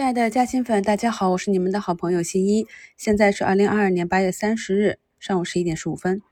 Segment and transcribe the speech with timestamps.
[0.00, 2.66] 亲爱的嘉兴粉，大家好，我是你们的好朋友新一。
[2.96, 6.22] 现在是二零二二年八月三十日上午十一点十五分。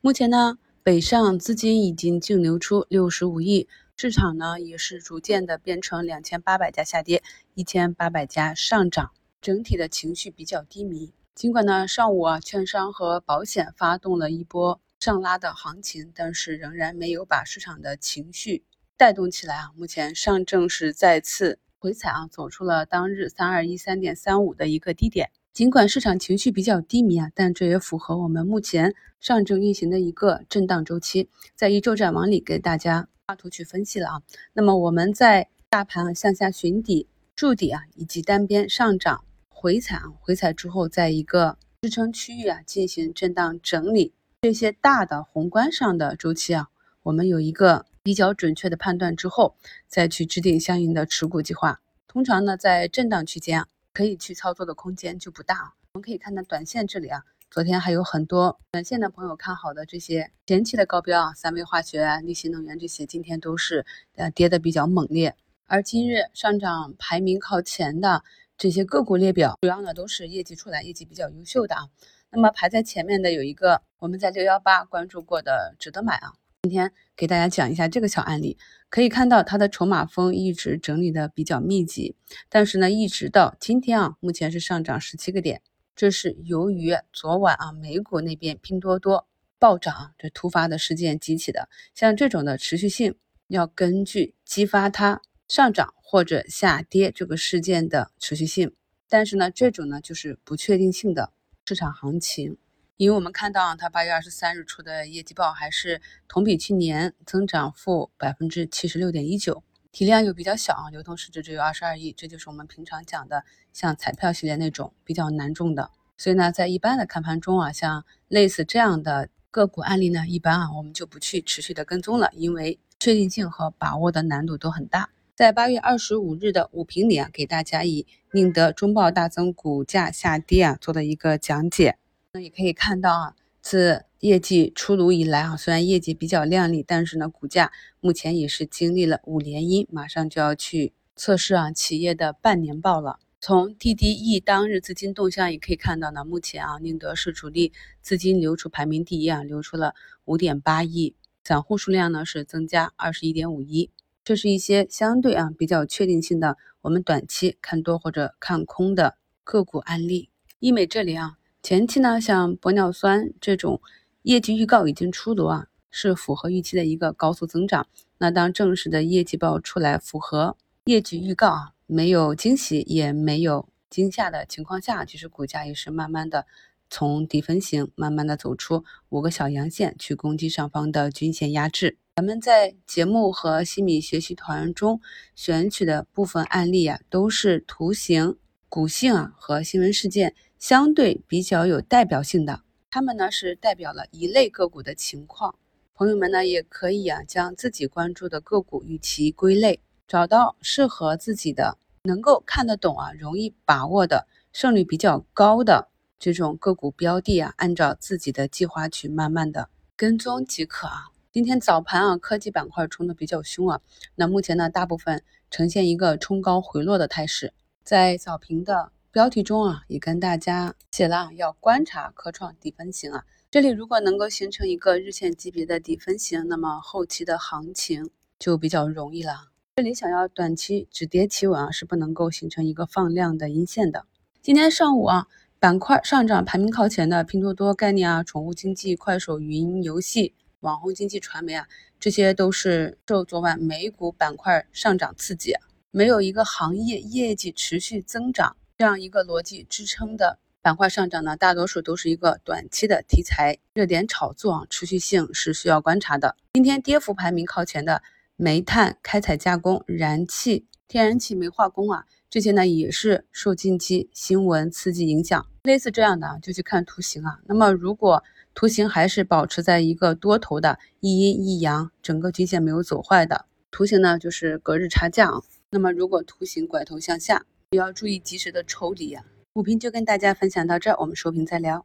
[0.00, 9.10] 目前呢，北上资金已经净流出六十五亿，市场呢也是逐渐的变成两千八百家下跌，一千八百家上涨，
[9.40, 11.12] 整体的情绪比较低迷。
[11.34, 18.62] 尽管呢上午啊，券商和保险发动了一波上拉的行情，但是仍然没有把市场的情绪
[18.96, 19.72] 带动起来啊。
[19.76, 21.58] 目前上证是再次。
[21.80, 25.30] 回踩啊，走出了当日三二一三点三五的一个低点。
[25.52, 31.28] 尽管市场情绪比较低迷啊，但这也符合我们目前上证运行的一个震荡周期。
[31.54, 34.22] 在一周展往里给大家画图去分析了啊。
[34.52, 46.68] 那么我们在大盘向下寻底、筑底啊，以及单边上涨回踩啊，回踩之后，在一个支撑区域啊进行震荡整理，这些大的宏观上的周期啊，
[47.04, 47.86] 我们有一个。
[48.08, 49.54] 比较准确的判断之后，
[49.86, 51.78] 再去制定相应的持股计划。
[52.06, 55.74] 通常呢，在震荡区间，可以去操作的空间就不大。
[55.92, 63.84] 我们可以看到短线这里啊，昨天还有很多短线的朋友看好的这些前期的高标啊，三维化学啊、利息能源这些，今天都是
[64.16, 65.36] 呃跌的比较猛烈。
[65.66, 68.24] 而今日上涨排名靠前的
[68.56, 71.82] 这些个股列表，主要呢都是业绩出来、业绩比较优秀的啊。
[72.30, 76.32] 那么排在前面的有一个我们在六幺八关注过的，值得买啊。
[76.62, 78.58] 今天给大家讲一下这个小案例，
[78.90, 82.16] 可以看到它的筹码峰一直整理的比较密集，
[82.48, 85.62] 但是呢，一直到今天啊，目前是上涨十七个点，
[85.94, 89.28] 这是由于昨晚啊美股那边拼多多
[89.60, 91.68] 暴涨这突发的事件激起的。
[91.94, 93.14] 像这种的持续性，
[93.46, 98.74] 要根据激发它上涨或者下跌这个事件的持续性，
[99.08, 101.32] 但是呢，这种呢就是不确定性的
[101.64, 102.58] 市场行情。
[102.98, 115.92] 因为我们看到它八月二十三日出的业绩报还是同比去年增长负百分之七十六点一九，体量又比较小啊，流通市值只有二十二亿，这就是我们平常讲的像彩票系列那种比较难中的。
[116.16, 125.10] 所以呢，在一般的看盘中啊，像类似这样的个股案例呢，一般啊我们就不去持续的跟踪了，因为确定性和把握的难度都很大。
[125.36, 131.96] 在八月二十五日的午评里啊，给大家以宁德中报大增，股价下跌啊做的一个讲解。
[132.42, 143.18] 也可以看到啊，自业绩出炉以来啊，虽然业绩比较靓丽，但是呢，股价目前也是经历了五连阴，马上就要去测试啊企业的半年报了。
[143.40, 147.72] 从 TDE 当日资金动向也可以看到呢，目前啊，宁德是主力
[148.02, 149.94] 资金流出排名第一啊，流出了
[150.24, 153.90] 五点八亿，散户数量呢是增加二十一点五一。
[154.24, 160.28] 这是一些相对啊比较确定性的，我们短期看多或者看空的个股案例。
[160.58, 161.37] 医美这里啊。
[161.68, 163.82] 前期呢，像玻尿酸这种
[164.22, 167.86] 业绩预告已经出炉啊，是符合预期的一个高速增长。
[168.16, 176.46] 那当正式的业绩报出来，符合业绩预告啊，没有惊喜也没有惊吓的情况下，其实股价也是慢慢的
[176.88, 181.98] 从底分型慢慢的走出五个小阳线，去攻击上方的均线压制。
[182.16, 185.02] 咱们在节目和西米学习团中
[185.34, 188.38] 选取的部分案例啊，都是图形、
[188.70, 190.34] 股性啊和新闻事件。
[190.58, 195.54] 相对比较有代表性的，他们呢是代表了一类个股的情况。
[195.94, 205.88] 朋友们呢也可以啊将自己关注的个股与其归类，找到适合自己的、能够看得懂啊、容易把握的、胜率比较高的
[206.18, 211.06] 这种个股标的啊，按照自己的计划去慢慢的跟踪即可啊。
[211.30, 213.80] 今天早盘啊，科技板块冲的比较凶啊，
[214.16, 217.52] 那目前呢大部分呈现一个冲高回落的态势，
[217.84, 218.90] 在早评的。
[219.10, 223.24] 标题中啊，也跟大家写了要观察科创底分型啊。
[223.50, 229.48] 这里如果能够形成一个日线级别的底分型，那么后期的行情就比较容易了。
[229.76, 234.04] 这里想要短期止跌企稳啊，是不能够形成一个放量的阴线的。
[234.42, 235.26] 今天上午啊，
[235.58, 241.66] 板块上涨排名靠前的拼多多概念啊、宠物经济、快手、云游戏、网红经济、传媒啊，
[241.98, 245.54] 这些都是受昨晚美股板块上涨刺激，
[245.90, 248.54] 没有一个行业业绩持续增长。
[248.78, 256.36] 这样一个逻辑支撑的板块上涨呢，大多数都是一个短期的题材热点炒作啊，持续性是需要观察的。
[256.52, 258.04] 今天跌幅排名靠前的
[258.36, 265.44] 煤炭开采加工、燃气、天然气煤化工啊，这些呢也是受近期新闻刺激影响。
[265.64, 267.40] 类似这样的啊，就去看图形啊。
[267.46, 268.22] 那么如果
[268.54, 275.42] 图形还是保持在一个多头的一阴一阳，整个均线没有走坏的图形呢，就是隔日差价啊。
[275.70, 279.24] 那么如果图形拐头向下，也要注意及时的抽离呀。
[279.52, 281.84] 股评就跟大家分享到这儿，我们收评再聊。